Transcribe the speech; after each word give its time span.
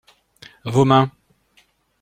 Vos 0.73 0.83
mains. 0.87 1.11